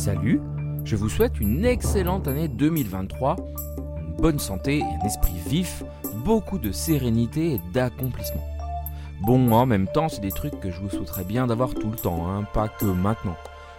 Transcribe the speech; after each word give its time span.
Salut, 0.00 0.40
je 0.82 0.96
vous 0.96 1.10
souhaite 1.10 1.40
une 1.40 1.66
excellente 1.66 2.26
année 2.26 2.48
2023, 2.48 3.36
une 3.98 4.16
bonne 4.16 4.38
santé 4.38 4.78
et 4.78 4.82
un 4.82 5.04
esprit 5.04 5.36
vif, 5.46 5.82
beaucoup 6.24 6.58
de 6.58 6.72
sérénité 6.72 7.52
et 7.52 7.60
d'accomplissement. 7.74 8.42
Bon, 9.20 9.52
en 9.52 9.66
même 9.66 9.86
temps, 9.88 10.08
c'est 10.08 10.22
des 10.22 10.30
trucs 10.30 10.58
que 10.58 10.70
je 10.70 10.80
vous 10.80 10.88
souhaiterais 10.88 11.24
bien 11.24 11.46
d'avoir 11.46 11.74
tout 11.74 11.90
le 11.90 11.98
temps, 11.98 12.30
hein, 12.30 12.44
pas 12.54 12.68
que 12.68 12.86
maintenant. 12.86 13.36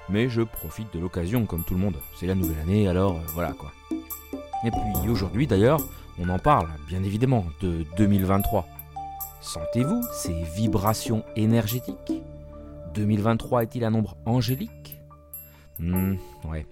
Mais 0.09 0.29
je 0.29 0.43
profite 0.43 0.93
de 0.93 0.99
l'occasion 0.99 1.47
comme 1.47 1.63
tout 1.63 1.73
le 1.73 1.79
monde. 1.79 1.97
C'est 2.19 2.27
la 2.27 2.35
nouvelle 2.35 2.59
année, 2.59 2.87
alors 2.87 3.13
euh, 3.13 3.31
voilà 3.33 3.53
quoi. 3.53 3.71
Et 4.63 4.69
puis 4.69 5.09
aujourd'hui 5.09 5.47
d'ailleurs, 5.47 5.81
on 6.19 6.29
en 6.29 6.37
parle, 6.37 6.67
bien 6.87 7.01
évidemment, 7.01 7.45
de 7.61 7.83
2023. 7.97 8.67
Sentez-vous 9.41 10.03
ces 10.13 10.43
vibrations 10.55 11.23
énergétiques? 11.35 12.21
2023 12.93 13.63
est-il 13.63 13.83
un 13.83 13.89
nombre 13.89 14.15
angélique? 14.27 15.00
Hmm, 15.79 16.15
ouais. 16.49 16.65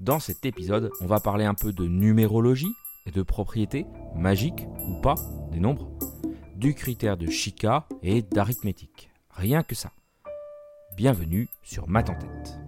Dans 0.00 0.20
cet 0.20 0.46
épisode, 0.46 0.90
on 1.00 1.06
va 1.06 1.20
parler 1.20 1.44
un 1.44 1.54
peu 1.54 1.72
de 1.72 1.86
numérologie 1.86 2.72
et 3.06 3.10
de 3.10 3.22
propriétés, 3.22 3.86
magiques 4.14 4.66
ou 4.86 5.00
pas, 5.00 5.14
des 5.50 5.60
nombres, 5.60 5.90
du 6.56 6.74
critère 6.74 7.16
de 7.16 7.26
Chica 7.28 7.86
et 8.02 8.22
d'arithmétique. 8.22 9.10
Rien 9.30 9.62
que 9.62 9.74
ça. 9.74 9.92
Bienvenue 10.96 11.48
sur 11.62 11.88
Math 11.88 12.10
en 12.10 12.14
tête. 12.14 12.58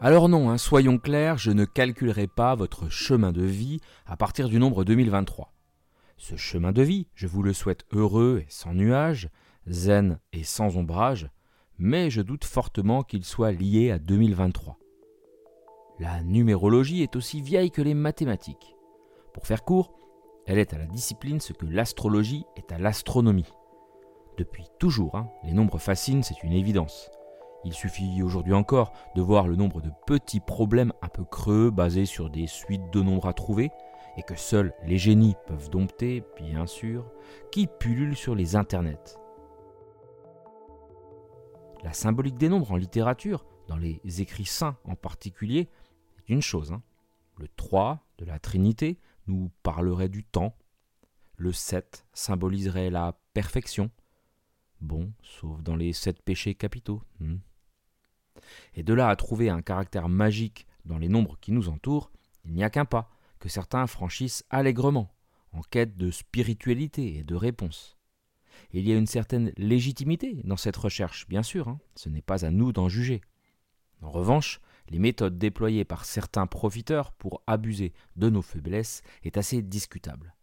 Alors 0.00 0.28
non, 0.28 0.50
hein, 0.50 0.58
soyons 0.58 0.98
clairs, 0.98 1.38
je 1.38 1.50
ne 1.50 1.64
calculerai 1.64 2.26
pas 2.26 2.54
votre 2.54 2.90
chemin 2.90 3.32
de 3.32 3.42
vie 3.42 3.80
à 4.04 4.18
partir 4.18 4.50
du 4.50 4.58
nombre 4.58 4.84
2023. 4.84 5.50
Ce 6.16 6.36
chemin 6.36 6.72
de 6.72 6.82
vie, 6.82 7.08
je 7.14 7.26
vous 7.26 7.42
le 7.42 7.52
souhaite 7.52 7.84
heureux 7.92 8.42
et 8.42 8.50
sans 8.50 8.72
nuages, 8.72 9.28
zen 9.66 10.18
et 10.32 10.44
sans 10.44 10.76
ombrage, 10.76 11.28
mais 11.78 12.10
je 12.10 12.22
doute 12.22 12.44
fortement 12.44 13.02
qu'il 13.02 13.24
soit 13.24 13.52
lié 13.52 13.90
à 13.90 13.98
2023. 13.98 14.78
La 15.98 16.22
numérologie 16.22 17.02
est 17.02 17.16
aussi 17.16 17.40
vieille 17.40 17.70
que 17.70 17.82
les 17.82 17.94
mathématiques. 17.94 18.76
Pour 19.32 19.46
faire 19.46 19.64
court, 19.64 19.92
elle 20.46 20.58
est 20.58 20.72
à 20.72 20.78
la 20.78 20.86
discipline 20.86 21.40
ce 21.40 21.52
que 21.52 21.66
l'astrologie 21.66 22.44
est 22.56 22.70
à 22.72 22.78
l'astronomie. 22.78 23.52
Depuis 24.36 24.66
toujours, 24.78 25.16
hein, 25.16 25.28
les 25.44 25.52
nombres 25.52 25.78
fascinent, 25.78 26.22
c'est 26.22 26.42
une 26.42 26.52
évidence. 26.52 27.10
Il 27.64 27.72
suffit 27.72 28.22
aujourd'hui 28.22 28.52
encore 28.52 28.92
de 29.14 29.22
voir 29.22 29.48
le 29.48 29.56
nombre 29.56 29.80
de 29.80 29.90
petits 30.06 30.40
problèmes 30.40 30.92
un 31.00 31.08
peu 31.08 31.24
creux 31.24 31.70
basés 31.70 32.06
sur 32.06 32.28
des 32.28 32.46
suites 32.46 32.90
de 32.92 33.00
nombres 33.00 33.26
à 33.26 33.32
trouver, 33.32 33.70
et 34.16 34.22
que 34.22 34.36
seuls 34.36 34.72
les 34.84 34.98
génies 34.98 35.34
peuvent 35.46 35.70
dompter, 35.70 36.22
bien 36.36 36.66
sûr, 36.66 37.10
qui 37.50 37.66
pullulent 37.66 38.16
sur 38.16 38.34
les 38.34 38.56
internets. 38.56 39.18
La 41.82 41.92
symbolique 41.92 42.38
des 42.38 42.48
nombres 42.48 42.72
en 42.72 42.76
littérature, 42.76 43.44
dans 43.68 43.76
les 43.76 44.00
écrits 44.20 44.44
saints 44.44 44.78
en 44.84 44.94
particulier, 44.94 45.68
est 46.18 46.32
une 46.32 46.42
chose. 46.42 46.72
Hein. 46.72 46.82
Le 47.36 47.48
3 47.48 48.06
de 48.18 48.24
la 48.24 48.38
Trinité 48.38 48.98
nous 49.26 49.50
parlerait 49.62 50.08
du 50.08 50.24
temps. 50.24 50.56
Le 51.36 51.52
7 51.52 52.06
symboliserait 52.12 52.90
la 52.90 53.18
perfection. 53.32 53.90
Bon, 54.80 55.12
sauf 55.22 55.62
dans 55.62 55.76
les 55.76 55.92
sept 55.92 56.22
péchés 56.22 56.54
capitaux. 56.54 57.02
Hmm. 57.20 57.36
Et 58.74 58.82
de 58.82 58.94
là 58.94 59.08
à 59.08 59.16
trouver 59.16 59.48
un 59.50 59.62
caractère 59.62 60.08
magique 60.08 60.66
dans 60.84 60.98
les 60.98 61.08
nombres 61.08 61.38
qui 61.40 61.52
nous 61.52 61.68
entourent, 61.68 62.10
il 62.44 62.52
n'y 62.52 62.64
a 62.64 62.70
qu'un 62.70 62.84
pas 62.84 63.10
que 63.44 63.50
certains 63.50 63.86
franchissent 63.86 64.42
allègrement, 64.48 65.14
en 65.52 65.60
quête 65.60 65.98
de 65.98 66.10
spiritualité 66.10 67.18
et 67.18 67.24
de 67.24 67.34
réponse. 67.34 67.98
Il 68.72 68.88
y 68.88 68.92
a 68.92 68.96
une 68.96 69.06
certaine 69.06 69.52
légitimité 69.58 70.40
dans 70.44 70.56
cette 70.56 70.78
recherche, 70.78 71.28
bien 71.28 71.42
sûr, 71.42 71.68
hein. 71.68 71.78
ce 71.94 72.08
n'est 72.08 72.22
pas 72.22 72.46
à 72.46 72.50
nous 72.50 72.72
d'en 72.72 72.88
juger. 72.88 73.20
En 74.00 74.10
revanche, 74.10 74.62
les 74.88 74.98
méthodes 74.98 75.36
déployées 75.36 75.84
par 75.84 76.06
certains 76.06 76.46
profiteurs 76.46 77.12
pour 77.12 77.42
abuser 77.46 77.92
de 78.16 78.30
nos 78.30 78.40
faiblesses 78.40 79.02
est 79.24 79.36
assez 79.36 79.60
discutable. 79.60 80.34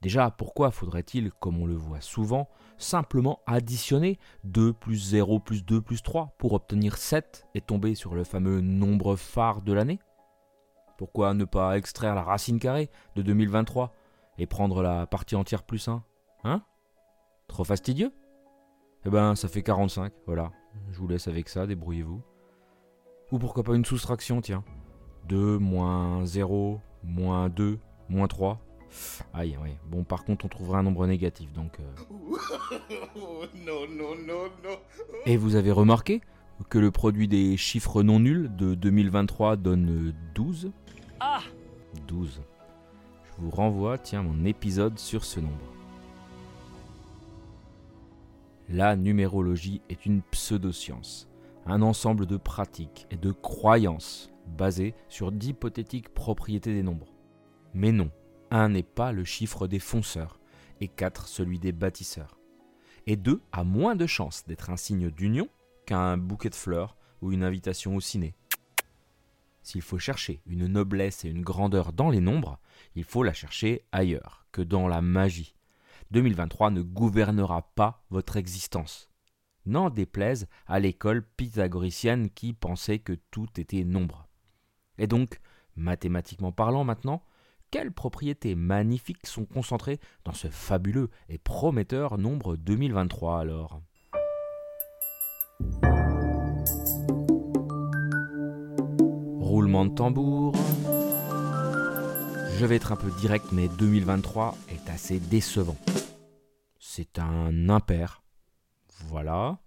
Déjà, 0.00 0.30
pourquoi 0.30 0.70
faudrait-il, 0.70 1.32
comme 1.32 1.60
on 1.60 1.66
le 1.66 1.74
voit 1.74 2.00
souvent, 2.00 2.48
simplement 2.78 3.40
additionner 3.48 4.20
2 4.44 4.72
plus 4.72 4.98
0 4.98 5.40
plus 5.40 5.64
2 5.64 5.82
plus 5.82 6.00
3 6.00 6.36
pour 6.38 6.52
obtenir 6.52 6.96
7 6.96 7.48
et 7.56 7.60
tomber 7.60 7.96
sur 7.96 8.14
le 8.14 8.22
fameux 8.22 8.60
nombre 8.60 9.16
phare 9.16 9.62
de 9.62 9.72
l'année? 9.72 9.98
Pourquoi 11.00 11.32
ne 11.32 11.46
pas 11.46 11.78
extraire 11.78 12.14
la 12.14 12.22
racine 12.22 12.58
carrée 12.58 12.90
de 13.16 13.22
2023 13.22 13.94
et 14.36 14.44
prendre 14.44 14.82
la 14.82 15.06
partie 15.06 15.34
entière 15.34 15.62
plus 15.62 15.88
1 15.88 16.04
Hein? 16.44 16.60
Trop 17.48 17.64
fastidieux? 17.64 18.12
Eh 19.06 19.08
ben, 19.08 19.34
ça 19.34 19.48
fait 19.48 19.62
45, 19.62 20.12
voilà. 20.26 20.52
Je 20.90 20.98
vous 20.98 21.08
laisse 21.08 21.26
avec 21.26 21.48
ça, 21.48 21.66
débrouillez-vous. 21.66 22.20
Ou 23.32 23.38
pourquoi 23.38 23.62
pas 23.62 23.74
une 23.76 23.86
soustraction, 23.86 24.42
tiens. 24.42 24.62
2 25.30 25.56
moins 25.56 26.26
0, 26.26 26.82
moins 27.02 27.48
2, 27.48 27.78
moins 28.10 28.28
3. 28.28 28.60
Aïe, 29.32 29.56
oui. 29.62 29.70
Bon, 29.86 30.04
par 30.04 30.26
contre, 30.26 30.44
on 30.44 30.48
trouvera 30.48 30.80
un 30.80 30.82
nombre 30.82 31.06
négatif, 31.06 31.50
donc... 31.54 31.78
Euh. 31.80 31.94
Et 35.24 35.38
vous 35.38 35.54
avez 35.54 35.72
remarqué 35.72 36.20
que 36.68 36.78
le 36.78 36.90
produit 36.90 37.28
des 37.28 37.56
chiffres 37.56 38.02
non 38.02 38.20
nuls 38.20 38.50
de 38.56 38.74
2023 38.74 39.56
donne 39.56 40.14
12 40.34 40.70
Ah 41.20 41.42
12. 42.06 42.40
Je 43.24 43.42
vous 43.42 43.50
renvoie, 43.50 43.98
tiens, 43.98 44.22
mon 44.22 44.44
épisode 44.44 44.98
sur 44.98 45.24
ce 45.24 45.40
nombre. 45.40 45.54
La 48.68 48.94
numérologie 48.94 49.80
est 49.88 50.06
une 50.06 50.22
pseudoscience, 50.22 51.28
un 51.66 51.82
ensemble 51.82 52.26
de 52.26 52.36
pratiques 52.36 53.06
et 53.10 53.16
de 53.16 53.32
croyances 53.32 54.30
basées 54.46 54.94
sur 55.08 55.32
d'hypothétiques 55.32 56.10
propriétés 56.10 56.72
des 56.72 56.82
nombres. 56.82 57.12
Mais 57.74 57.90
non, 57.90 58.10
1 58.50 58.70
n'est 58.70 58.82
pas 58.82 59.12
le 59.12 59.24
chiffre 59.24 59.66
des 59.66 59.78
fonceurs 59.78 60.38
et 60.80 60.88
4 60.88 61.26
celui 61.26 61.58
des 61.58 61.72
bâtisseurs. 61.72 62.38
Et 63.06 63.16
2 63.16 63.40
a 63.52 63.64
moins 63.64 63.96
de 63.96 64.06
chances 64.06 64.44
d'être 64.46 64.70
un 64.70 64.76
signe 64.76 65.10
d'union 65.10 65.48
qu'un 65.90 66.16
bouquet 66.16 66.50
de 66.50 66.54
fleurs 66.54 66.96
ou 67.20 67.32
une 67.32 67.42
invitation 67.42 67.96
au 67.96 68.00
ciné. 68.00 68.36
S'il 69.64 69.82
faut 69.82 69.98
chercher 69.98 70.40
une 70.46 70.68
noblesse 70.68 71.24
et 71.24 71.28
une 71.28 71.42
grandeur 71.42 71.92
dans 71.92 72.10
les 72.10 72.20
nombres, 72.20 72.60
il 72.94 73.02
faut 73.02 73.24
la 73.24 73.32
chercher 73.32 73.84
ailleurs 73.90 74.46
que 74.52 74.62
dans 74.62 74.86
la 74.86 75.02
magie. 75.02 75.56
2023 76.12 76.70
ne 76.70 76.82
gouvernera 76.82 77.62
pas 77.74 78.04
votre 78.10 78.36
existence. 78.36 79.10
N'en 79.66 79.90
déplaise 79.90 80.46
à 80.68 80.78
l'école 80.78 81.26
pythagoricienne 81.36 82.30
qui 82.30 82.52
pensait 82.52 83.00
que 83.00 83.18
tout 83.32 83.48
était 83.58 83.82
nombre. 83.82 84.28
Et 84.96 85.08
donc, 85.08 85.40
mathématiquement 85.74 86.52
parlant 86.52 86.84
maintenant, 86.84 87.24
quelles 87.72 87.92
propriétés 87.92 88.54
magnifiques 88.54 89.26
sont 89.26 89.44
concentrées 89.44 89.98
dans 90.24 90.34
ce 90.34 90.48
fabuleux 90.50 91.10
et 91.28 91.38
prometteur 91.38 92.16
nombre 92.16 92.56
2023 92.56 93.40
alors? 93.40 93.82
De 99.86 99.94
tambour. 99.94 100.54
Je 102.58 102.66
vais 102.66 102.76
être 102.76 102.92
un 102.92 102.96
peu 102.96 103.10
direct, 103.18 103.46
mais 103.52 103.68
2023 103.68 104.56
est 104.68 104.90
assez 104.90 105.18
décevant. 105.18 105.78
C'est 106.78 107.18
un 107.18 107.68
impair. 107.70 108.22
Voilà. 109.06 109.58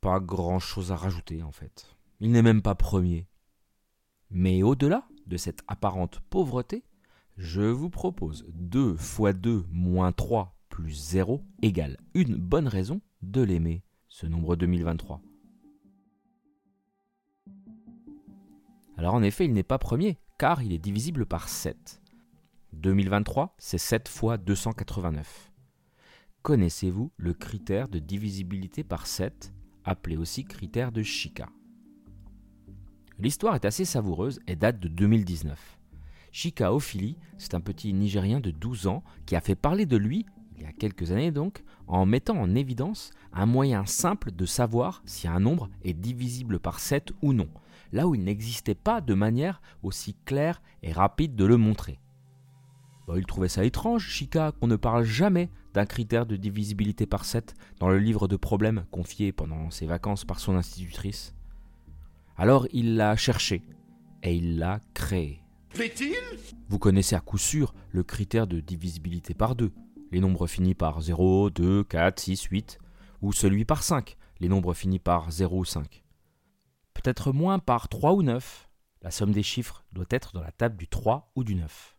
Pas 0.00 0.20
grand 0.20 0.58
chose 0.58 0.90
à 0.90 0.96
rajouter 0.96 1.42
en 1.42 1.52
fait. 1.52 1.86
Il 2.20 2.32
n'est 2.32 2.42
même 2.42 2.62
pas 2.62 2.74
premier. 2.74 3.26
Mais 4.30 4.62
au-delà 4.62 5.06
de 5.26 5.36
cette 5.36 5.60
apparente 5.68 6.20
pauvreté, 6.30 6.84
je 7.36 7.62
vous 7.62 7.90
propose 7.90 8.46
2 8.54 8.96
fois 8.96 9.34
2 9.34 9.66
moins 9.70 10.12
3 10.12 10.56
plus 10.70 10.92
0 10.92 11.44
égale 11.60 11.98
une 12.14 12.36
bonne 12.36 12.68
raison 12.68 13.02
de 13.20 13.42
l'aimer, 13.42 13.82
ce 14.08 14.26
nombre 14.26 14.56
2023. 14.56 15.20
Alors 19.00 19.14
en 19.14 19.22
effet, 19.22 19.46
il 19.46 19.54
n'est 19.54 19.62
pas 19.62 19.78
premier, 19.78 20.18
car 20.36 20.60
il 20.60 20.74
est 20.74 20.78
divisible 20.78 21.24
par 21.24 21.48
7. 21.48 22.02
2023, 22.74 23.54
c'est 23.56 23.78
7 23.78 24.08
fois 24.08 24.36
289. 24.36 25.50
Connaissez-vous 26.42 27.10
le 27.16 27.32
critère 27.32 27.88
de 27.88 27.98
divisibilité 27.98 28.84
par 28.84 29.06
7, 29.06 29.54
appelé 29.86 30.18
aussi 30.18 30.44
critère 30.44 30.92
de 30.92 31.02
Chica 31.02 31.48
L'histoire 33.18 33.54
est 33.54 33.64
assez 33.64 33.86
savoureuse 33.86 34.38
et 34.46 34.54
date 34.54 34.78
de 34.78 34.88
2019. 34.88 35.78
Chika 36.30 36.74
Ophili, 36.74 37.16
c'est 37.38 37.54
un 37.54 37.62
petit 37.62 37.94
Nigérien 37.94 38.40
de 38.40 38.50
12 38.50 38.86
ans 38.86 39.02
qui 39.24 39.34
a 39.34 39.40
fait 39.40 39.54
parler 39.54 39.86
de 39.86 39.96
lui, 39.96 40.26
il 40.60 40.66
y 40.66 40.68
a 40.68 40.72
quelques 40.72 41.10
années 41.10 41.30
donc, 41.30 41.64
en 41.86 42.04
mettant 42.06 42.36
en 42.36 42.54
évidence 42.54 43.10
un 43.32 43.46
moyen 43.46 43.86
simple 43.86 44.30
de 44.30 44.44
savoir 44.46 45.02
si 45.06 45.26
un 45.26 45.40
nombre 45.40 45.70
est 45.82 45.94
divisible 45.94 46.60
par 46.60 46.80
7 46.80 47.12
ou 47.22 47.32
non, 47.32 47.48
là 47.92 48.06
où 48.06 48.14
il 48.14 48.22
n'existait 48.22 48.74
pas 48.74 49.00
de 49.00 49.14
manière 49.14 49.62
aussi 49.82 50.14
claire 50.26 50.60
et 50.82 50.92
rapide 50.92 51.34
de 51.34 51.44
le 51.44 51.56
montrer. 51.56 51.98
Il 53.16 53.26
trouvait 53.26 53.48
ça 53.48 53.64
étrange, 53.64 54.06
Chica, 54.06 54.52
qu'on 54.52 54.68
ne 54.68 54.76
parle 54.76 55.04
jamais 55.04 55.50
d'un 55.74 55.86
critère 55.86 56.26
de 56.26 56.36
divisibilité 56.36 57.06
par 57.06 57.24
7 57.24 57.54
dans 57.78 57.88
le 57.88 57.98
livre 57.98 58.28
de 58.28 58.36
problèmes 58.36 58.84
confié 58.90 59.32
pendant 59.32 59.70
ses 59.70 59.86
vacances 59.86 60.24
par 60.24 60.38
son 60.38 60.54
institutrice. 60.54 61.34
Alors 62.36 62.68
il 62.72 62.96
l'a 62.96 63.16
cherché 63.16 63.62
et 64.22 64.34
il 64.34 64.58
l'a 64.58 64.80
créé. 64.94 65.42
Vous 66.68 66.78
connaissez 66.78 67.16
à 67.16 67.20
coup 67.20 67.38
sûr 67.38 67.74
le 67.90 68.02
critère 68.02 68.46
de 68.46 68.60
divisibilité 68.60 69.34
par 69.34 69.56
2, 69.56 69.72
les 70.10 70.20
nombres 70.20 70.46
finis 70.46 70.74
par 70.74 71.00
0, 71.00 71.50
2, 71.50 71.84
4, 71.84 72.18
6, 72.20 72.42
8, 72.44 72.78
ou 73.22 73.32
celui 73.32 73.64
par 73.64 73.82
5, 73.82 74.16
les 74.40 74.48
nombres 74.48 74.74
finis 74.74 74.98
par 74.98 75.30
0 75.30 75.58
ou 75.58 75.64
5. 75.64 76.02
Peut-être 76.94 77.32
moins 77.32 77.58
par 77.58 77.88
3 77.88 78.12
ou 78.14 78.22
9. 78.22 78.68
La 79.02 79.10
somme 79.10 79.32
des 79.32 79.42
chiffres 79.42 79.84
doit 79.92 80.06
être 80.10 80.32
dans 80.34 80.42
la 80.42 80.52
table 80.52 80.76
du 80.76 80.88
3 80.88 81.32
ou 81.34 81.44
du 81.44 81.54
9. 81.54 81.96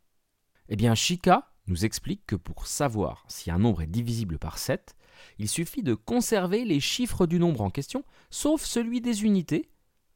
Eh 0.69 0.75
bien, 0.75 0.94
Chica 0.94 1.52
nous 1.68 1.86
explique 1.86 2.25
que 2.25 2.36
pour 2.36 2.68
savoir 2.68 3.25
si 3.28 3.50
un 3.50 3.58
nombre 3.58 3.81
est 3.81 3.88
divisible 3.88 4.38
par 4.38 4.58
7, 4.58 4.96
il 5.38 5.50
suffit 5.50 5.84
de 5.84 5.94
conserver 5.94 6.66
les 6.66 6.80
chiffres 6.80 7.25
du 7.25 7.40
nombre 7.40 7.62
en 7.62 7.69
question, 7.69 8.04
sauf 8.30 8.63
celui 8.63 9.02
des 9.02 9.24
unités, 9.24 9.72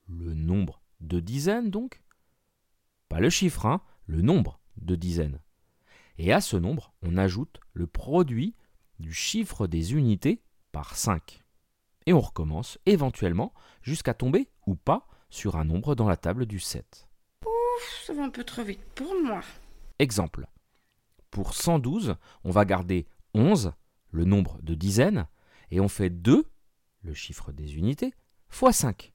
le 0.08 0.34
nombre 0.34 0.82
de 1.02 1.20
dizaines 1.20 1.70
donc. 1.70 2.02
Pas 3.10 3.20
le 3.20 3.30
chiffre, 3.30 3.66
hein, 3.66 3.82
le 4.08 4.22
nombre 4.22 4.60
de 4.78 4.96
dizaines. 4.96 5.40
Et 6.18 6.32
à 6.32 6.42
ce 6.42 6.58
nombre, 6.58 6.94
on 7.02 7.18
ajoute 7.18 7.60
le 7.74 7.88
produit 7.88 8.56
du 9.00 9.14
chiffre 9.14 9.68
des 9.68 9.94
unités 9.94 10.42
par 10.72 10.96
5. 10.96 11.44
Et 12.06 12.14
on 12.14 12.22
recommence 12.22 12.78
éventuellement 12.86 13.54
jusqu'à 13.82 14.14
tomber 14.14 14.50
ou 14.66 14.76
pas 14.76 15.08
sur 15.30 15.58
un 15.58 15.66
nombre 15.66 15.96
dans 15.96 16.08
la 16.08 16.18
table 16.18 16.46
du 16.46 16.60
7. 16.60 17.10
Ouf, 17.46 18.04
ça 18.06 18.14
va 18.14 18.24
un 18.24 18.30
peu 18.30 18.44
trop 18.44 18.64
vite 18.64 18.84
pour 18.96 19.14
moi. 19.24 19.42
Exemple. 20.00 20.48
Pour 21.32 21.54
112, 21.54 22.16
on 22.44 22.52
va 22.52 22.64
garder 22.64 23.08
11, 23.34 23.74
le 24.12 24.24
nombre 24.24 24.60
de 24.62 24.76
dizaines, 24.76 25.28
et 25.72 25.82
on 25.82 25.90
fait 25.90 26.10
2, 26.10 26.46
le 27.02 27.14
chiffre 27.14 27.52
des 27.52 27.76
unités, 27.76 28.14
fois 28.48 28.72
5. 28.72 29.14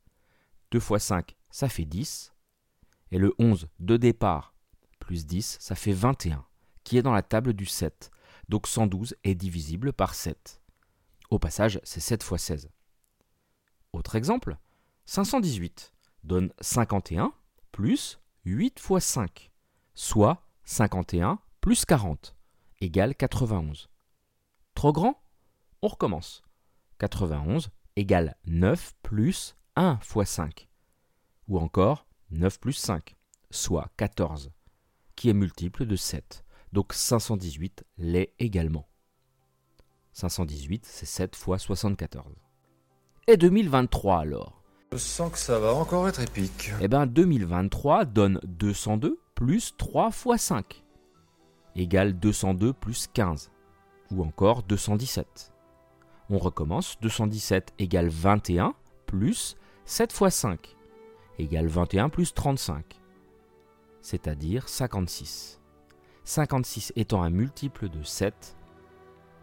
2 0.72 0.80
fois 0.80 0.98
5, 0.98 1.36
ça 1.50 1.68
fait 1.68 1.86
10. 1.86 2.34
Et 3.12 3.18
le 3.18 3.34
11 3.38 3.68
de 3.78 3.96
départ 3.96 4.54
plus 4.98 5.26
10, 5.26 5.56
ça 5.60 5.74
fait 5.74 5.92
21, 5.92 6.44
qui 6.84 6.98
est 6.98 7.02
dans 7.02 7.12
la 7.12 7.22
table 7.22 7.52
du 7.52 7.66
7. 7.66 8.10
Donc 8.48 8.66
112 8.66 9.16
est 9.24 9.34
divisible 9.34 9.92
par 9.92 10.14
7. 10.14 10.60
Au 11.30 11.38
passage, 11.38 11.80
c'est 11.84 12.00
7 12.00 12.22
fois 12.22 12.38
16. 12.38 12.70
Autre 13.92 14.16
exemple, 14.16 14.56
518 15.06 15.92
donne 16.24 16.52
51 16.60 17.32
plus 17.72 18.20
8 18.44 18.78
fois 18.78 19.00
5, 19.00 19.50
soit 19.94 20.46
51 20.64 21.38
plus 21.60 21.84
40 21.84 22.34
égale 22.80 23.14
91. 23.14 23.88
Trop 24.74 24.92
grand? 24.92 25.22
On 25.82 25.88
recommence. 25.88 26.42
91 26.98 27.70
égale 27.96 28.36
9 28.46 28.94
plus 29.02 29.56
1 29.76 29.98
fois 30.02 30.24
5. 30.24 30.68
Ou 31.48 31.58
encore 31.58 32.06
9 32.30 32.60
plus 32.60 32.74
5, 32.74 33.16
soit 33.50 33.90
14, 33.96 34.52
qui 35.16 35.28
est 35.28 35.34
multiple 35.34 35.86
de 35.86 35.96
7. 35.96 36.44
Donc 36.72 36.92
518 36.92 37.84
l'est 37.98 38.32
également. 38.38 38.88
518, 40.12 40.86
c'est 40.86 41.06
7 41.06 41.36
fois 41.36 41.58
74. 41.58 42.34
Et 43.26 43.36
2023 43.36 44.20
alors? 44.20 44.62
Je 44.92 44.98
sens 44.98 45.32
que 45.32 45.38
ça 45.38 45.58
va 45.58 45.72
encore 45.72 46.08
être 46.08 46.20
épique. 46.20 46.72
Eh 46.80 46.88
bien 46.88 47.06
2023 47.06 48.04
donne 48.04 48.40
202 48.44 49.20
plus 49.34 49.76
3 49.76 50.10
fois 50.10 50.36
5 50.36 50.84
égale 51.76 52.18
202 52.18 52.72
plus 52.72 53.06
15 53.12 53.50
ou 54.10 54.24
encore 54.24 54.62
217. 54.64 55.52
On 56.28 56.38
recommence, 56.38 56.96
217 57.00 57.74
égale 57.78 58.08
21 58.08 58.74
plus 59.06 59.56
7 59.84 60.12
fois 60.12 60.30
5 60.30 60.76
égale 61.38 61.66
21 61.66 62.08
plus 62.08 62.34
35, 62.34 62.84
c'est-à-dire 64.02 64.68
56. 64.68 65.59
56 66.30 66.92
étant 66.94 67.24
un 67.24 67.30
multiple 67.30 67.88
de 67.88 68.04
7, 68.04 68.56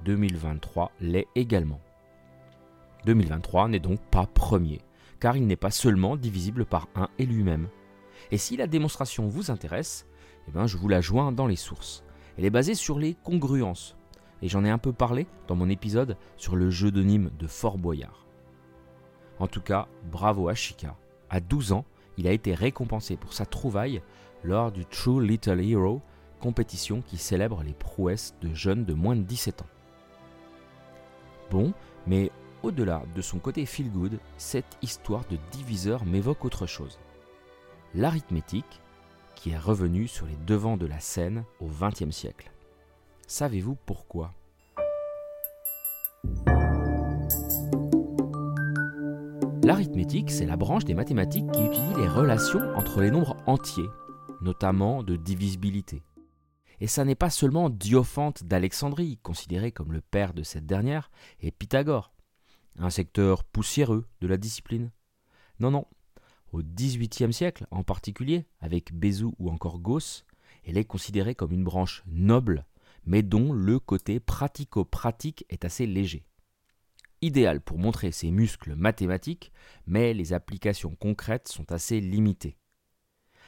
2023 0.06 0.94
l'est 1.02 1.28
également. 1.36 1.82
2023 3.06 3.68
n'est 3.68 3.82
donc 3.82 4.00
pas 4.00 4.26
premier, 4.26 4.80
car 5.20 5.36
il 5.36 5.48
n'est 5.48 5.58
pas 5.58 5.70
seulement 5.70 6.16
divisible 6.16 6.66
par 6.66 6.88
1 6.96 7.10
et 7.20 7.26
lui-même. 7.26 7.68
Et 8.32 8.38
si 8.38 8.56
la 8.56 8.68
démonstration 8.68 9.28
vous 9.28 9.52
intéresse, 9.52 10.08
eh 10.48 10.52
bien 10.52 10.66
je 10.66 10.78
vous 10.78 10.88
la 10.88 11.02
joins 11.02 11.34
dans 11.34 11.46
les 11.46 11.58
sources. 11.58 12.06
Elle 12.38 12.46
est 12.46 12.50
basée 12.50 12.74
sur 12.74 13.00
les 13.00 13.16
congruences, 13.16 13.98
et 14.42 14.48
j'en 14.48 14.64
ai 14.64 14.70
un 14.70 14.78
peu 14.78 14.94
parlé 14.94 15.28
dans 15.50 15.58
mon 15.58 15.68
épisode 15.68 16.16
sur 16.38 16.56
le 16.56 16.70
jeu 16.70 16.90
de 16.90 17.04
Nîmes 17.04 17.32
de 17.38 17.48
Fort 17.48 17.78
Boyard. 17.78 18.26
En 19.40 19.48
tout 19.48 19.60
cas, 19.60 19.90
bravo 20.10 20.48
à 20.48 20.56
Chica. 20.56 20.96
À 21.30 21.42
12 21.42 21.74
ans, 21.74 21.84
il 22.16 22.30
a 22.30 22.32
été 22.32 22.54
récompensé 22.54 23.18
pour 23.18 23.34
sa 23.34 23.46
trouvaille 23.46 24.02
lors 24.42 24.72
du 24.72 24.86
True 24.86 25.22
Little 25.22 25.60
Hero, 25.60 26.02
compétition 26.38 27.02
qui 27.02 27.18
célèbre 27.18 27.64
les 27.64 27.74
prouesses 27.74 28.36
de 28.42 28.54
jeunes 28.54 28.86
de 28.86 28.94
moins 28.94 29.16
de 29.16 29.24
17 29.24 29.62
ans. 29.62 29.68
Bon, 31.52 31.74
mais 32.06 32.32
au-delà 32.64 33.04
de 33.16 33.22
son 33.22 33.40
côté 33.40 33.66
feel 33.66 33.92
good, 33.92 34.20
cette 34.38 34.78
histoire 34.82 35.24
de 35.30 35.38
diviseur 35.52 36.06
m'évoque 36.06 36.46
autre 36.46 36.66
chose. 36.66 37.00
L'arithmétique, 37.94 38.82
qui 39.36 39.52
est 39.52 39.58
revenue 39.58 40.08
sur 40.08 40.26
les 40.26 40.38
devants 40.46 40.78
de 40.78 40.88
la 40.88 41.00
scène 41.00 41.46
au 41.60 41.68
XXe 41.68 42.12
siècle. 42.12 42.52
Savez-vous 43.28 43.78
pourquoi? 43.86 44.34
L'arithmétique, 49.64 50.32
c'est 50.32 50.46
la 50.46 50.56
branche 50.56 50.86
des 50.86 50.94
mathématiques 50.94 51.52
qui 51.52 51.62
étudie 51.62 51.94
les 51.98 52.08
relations 52.08 52.62
entre 52.78 53.02
les 53.02 53.12
nombres 53.12 53.36
entiers, 53.48 53.90
notamment 54.42 55.04
de 55.04 55.18
divisibilité. 55.18 56.04
Et 56.80 56.88
ça 56.88 57.06
n'est 57.06 57.16
pas 57.16 57.30
seulement 57.30 57.70
Diophante 57.70 58.44
d'Alexandrie, 58.44 59.18
considéré 59.24 59.72
comme 59.72 59.94
le 59.94 60.02
père 60.02 60.34
de 60.34 60.44
cette 60.44 60.66
dernière, 60.66 61.10
et 61.40 61.52
Pythagore, 61.52 62.14
un 62.78 62.90
secteur 62.90 63.44
poussiéreux 63.44 64.08
de 64.22 64.28
la 64.28 64.38
discipline. 64.38 64.92
Non, 65.60 65.72
non. 65.72 65.86
Au 66.52 66.62
XVIIIe 66.62 67.34
siècle, 67.34 67.66
en 67.72 67.84
particulier, 67.84 68.46
avec 68.60 68.94
Bézout 68.94 69.34
ou 69.40 69.50
encore 69.50 69.80
Gauss, 69.80 70.26
elle 70.66 70.78
est 70.78 70.86
considérée 70.86 71.36
comme 71.36 71.52
une 71.52 71.64
branche 71.64 72.04
noble, 72.06 72.66
mais 73.06 73.24
dont 73.24 73.54
le 73.54 73.80
côté 73.80 74.20
pratico-pratique 74.20 75.46
est 75.50 75.66
assez 75.66 75.88
léger. 75.88 76.26
Idéal 77.22 77.62
pour 77.62 77.80
montrer 77.80 78.12
ses 78.12 78.30
muscles 78.30 78.76
mathématiques, 78.76 79.52
mais 79.88 80.14
les 80.14 80.34
applications 80.34 80.96
concrètes 80.96 81.48
sont 81.48 81.72
assez 81.72 82.00
limitées. 82.00 82.58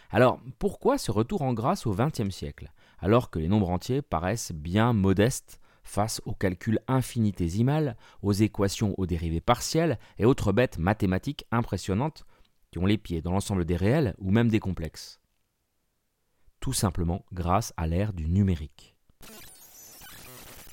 Alors, 0.09 0.41
pourquoi 0.57 0.97
ce 0.97 1.11
retour 1.11 1.43
en 1.43 1.53
grâce 1.53 1.85
au 1.85 1.93
XXe 1.93 2.31
siècle, 2.31 2.71
alors 3.01 3.29
que 3.29 3.39
les 3.39 3.47
nombres 3.47 3.69
entiers 3.69 4.01
paraissent 4.01 4.51
bien 4.51 4.93
modestes 4.93 5.59
face 5.83 6.21
aux 6.25 6.33
calculs 6.33 6.79
infinitésimales, 6.87 7.97
aux 8.21 8.33
équations 8.33 8.93
aux 8.97 9.05
dérivées 9.05 9.41
partielles 9.41 9.97
et 10.17 10.25
autres 10.25 10.51
bêtes 10.51 10.77
mathématiques 10.77 11.45
impressionnantes 11.51 12.25
qui 12.71 12.77
ont 12.77 12.85
les 12.85 12.97
pieds 12.97 13.21
dans 13.21 13.31
l'ensemble 13.31 13.65
des 13.65 13.75
réels 13.75 14.15
ou 14.19 14.31
même 14.31 14.49
des 14.49 14.59
complexes 14.59 15.19
Tout 16.59 16.73
simplement 16.73 17.25
grâce 17.33 17.73
à 17.77 17.87
l'ère 17.87 18.13
du 18.13 18.27
numérique. 18.27 18.95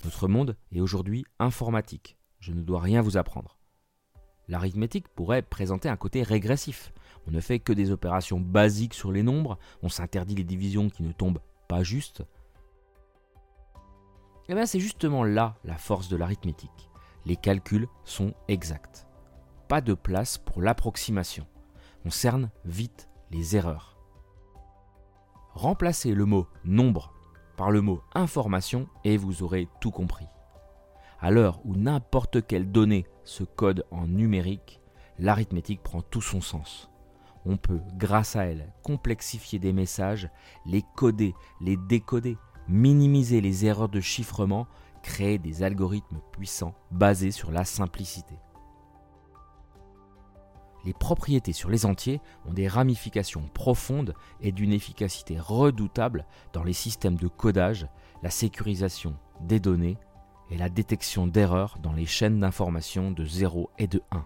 Notre 0.04 0.28
monde 0.28 0.56
est 0.70 0.80
aujourd'hui 0.80 1.24
informatique, 1.38 2.16
je 2.38 2.52
ne 2.52 2.62
dois 2.62 2.80
rien 2.80 3.00
vous 3.00 3.16
apprendre. 3.16 3.58
L'arithmétique 4.48 5.08
pourrait 5.08 5.42
présenter 5.42 5.88
un 5.88 5.96
côté 5.96 6.22
régressif. 6.22 6.92
On 7.26 7.32
ne 7.32 7.40
fait 7.40 7.58
que 7.58 7.72
des 7.72 7.90
opérations 7.90 8.38
basiques 8.38 8.94
sur 8.94 9.10
les 9.10 9.24
nombres, 9.24 9.58
on 9.82 9.88
s'interdit 9.88 10.36
les 10.36 10.44
divisions 10.44 10.88
qui 10.88 11.02
ne 11.02 11.10
tombent 11.10 11.40
pas 11.68 11.82
justes. 11.82 12.22
Et 14.48 14.52
eh 14.52 14.54
bien 14.54 14.66
c'est 14.66 14.80
justement 14.80 15.24
là 15.24 15.56
la 15.64 15.76
force 15.76 16.08
de 16.08 16.16
l'arithmétique. 16.16 16.90
Les 17.24 17.36
calculs 17.36 17.88
sont 18.04 18.34
exacts. 18.46 19.06
Pas 19.66 19.80
de 19.80 19.94
place 19.94 20.38
pour 20.38 20.62
l'approximation. 20.62 21.46
On 22.04 22.10
cerne 22.10 22.50
vite 22.64 23.08
les 23.32 23.56
erreurs. 23.56 23.96
Remplacez 25.54 26.14
le 26.14 26.26
mot 26.26 26.46
nombre 26.64 27.12
par 27.56 27.70
le 27.70 27.80
mot 27.80 28.02
information 28.14 28.88
et 29.02 29.16
vous 29.16 29.42
aurez 29.42 29.68
tout 29.80 29.90
compris. 29.90 30.26
À 31.18 31.30
l'heure 31.30 31.60
où 31.64 31.74
n'importe 31.74 32.46
quelle 32.46 32.70
donnée 32.70 33.06
se 33.24 33.42
code 33.42 33.84
en 33.90 34.06
numérique, 34.06 34.80
l'arithmétique 35.18 35.82
prend 35.82 36.02
tout 36.02 36.20
son 36.20 36.40
sens. 36.40 36.90
On 37.46 37.56
peut, 37.56 37.80
grâce 37.94 38.34
à 38.34 38.44
elle, 38.46 38.72
complexifier 38.82 39.58
des 39.58 39.72
messages, 39.72 40.28
les 40.66 40.82
coder, 40.96 41.34
les 41.60 41.76
décoder, 41.76 42.36
minimiser 42.68 43.40
les 43.40 43.64
erreurs 43.64 43.88
de 43.88 44.00
chiffrement, 44.00 44.66
créer 45.02 45.38
des 45.38 45.62
algorithmes 45.62 46.20
puissants 46.32 46.74
basés 46.90 47.30
sur 47.30 47.52
la 47.52 47.64
simplicité. 47.64 48.34
Les 50.84 50.92
propriétés 50.92 51.52
sur 51.52 51.70
les 51.70 51.86
entiers 51.86 52.20
ont 52.46 52.52
des 52.52 52.68
ramifications 52.68 53.48
profondes 53.54 54.14
et 54.40 54.52
d'une 54.52 54.72
efficacité 54.72 55.38
redoutable 55.38 56.26
dans 56.52 56.62
les 56.62 56.72
systèmes 56.72 57.16
de 57.16 57.28
codage 57.28 57.88
la 58.22 58.30
sécurisation 58.30 59.16
des 59.40 59.60
données 59.60 59.98
et 60.50 60.56
la 60.56 60.68
détection 60.68 61.26
d'erreurs 61.26 61.78
dans 61.82 61.92
les 61.92 62.06
chaînes 62.06 62.40
d'information 62.40 63.10
de 63.10 63.24
0 63.24 63.70
et 63.78 63.88
de 63.88 64.02
1. 64.12 64.24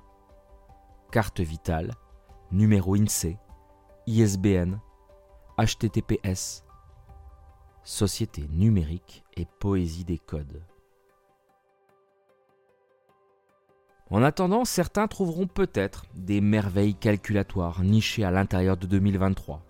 Carte 1.11 1.41
vitale, 1.41 1.95
numéro 2.53 2.95
INSEE, 2.97 3.39
ISBN, 4.07 4.79
HTTPS, 5.59 6.65
Société 7.83 8.47
numérique 8.51 9.25
et 9.37 9.47
poésie 9.59 10.05
des 10.05 10.19
codes. 10.19 10.63
En 14.11 14.23
attendant, 14.23 14.65
certains 14.65 15.07
trouveront 15.07 15.47
peut-être 15.47 16.05
des 16.15 16.41
merveilles 16.41 16.97
calculatoires 16.97 17.83
nichées 17.83 18.25
à 18.25 18.31
l'intérieur 18.31 18.77
de 18.77 18.87
2023. 18.87 19.63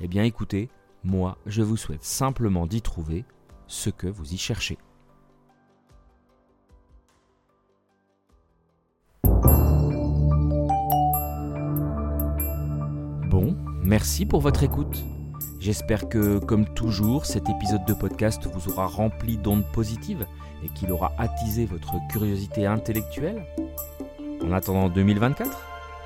Eh 0.00 0.08
bien 0.08 0.24
écoutez, 0.24 0.68
moi 1.04 1.38
je 1.46 1.62
vous 1.62 1.76
souhaite 1.76 2.04
simplement 2.04 2.66
d'y 2.66 2.82
trouver 2.82 3.24
ce 3.68 3.90
que 3.90 4.08
vous 4.08 4.34
y 4.34 4.38
cherchez. 4.38 4.76
Merci 14.00 14.24
pour 14.24 14.40
votre 14.40 14.62
écoute. 14.62 15.04
J'espère 15.58 16.08
que, 16.08 16.38
comme 16.38 16.64
toujours, 16.64 17.26
cet 17.26 17.50
épisode 17.50 17.84
de 17.84 17.92
podcast 17.92 18.48
vous 18.50 18.72
aura 18.72 18.86
rempli 18.86 19.36
d'ondes 19.36 19.70
positives 19.74 20.26
et 20.64 20.68
qu'il 20.70 20.90
aura 20.90 21.12
attisé 21.18 21.66
votre 21.66 21.96
curiosité 22.08 22.64
intellectuelle. 22.64 23.44
En 24.42 24.52
attendant 24.52 24.88
2024, 24.88 25.50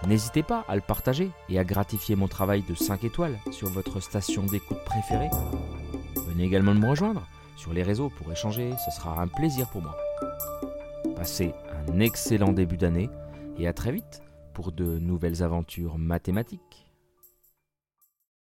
n'hésitez 0.09 0.43
pas 0.43 0.65
à 0.67 0.75
le 0.75 0.81
partager 0.81 1.31
et 1.49 1.57
à 1.57 1.63
gratifier 1.63 2.17
mon 2.17 2.27
travail 2.27 2.65
de 2.69 2.75
5 2.75 3.05
étoiles 3.05 3.39
sur 3.53 3.69
votre 3.69 4.01
station 4.01 4.43
d'écoute 4.43 4.83
préférée. 4.85 5.31
Venez 6.27 6.47
également 6.47 6.75
me 6.75 6.89
rejoindre 6.89 7.23
sur 7.55 7.73
les 7.73 7.85
réseaux 7.85 8.11
pour 8.19 8.33
échanger, 8.33 8.73
ce 8.85 8.91
sera 8.91 9.23
un 9.23 9.29
plaisir 9.29 9.69
pour 9.71 9.83
moi. 9.83 9.97
Passez 11.15 11.55
un 11.89 12.01
excellent 12.01 12.53
début 12.53 12.77
d'année 12.77 13.09
et 13.57 13.69
à 13.69 13.73
très 13.73 13.93
vite 13.93 14.21
pour 14.53 14.73
de 14.73 14.99
nouvelles 14.99 15.45
aventures 15.45 15.97
mathématiques. 15.97 16.84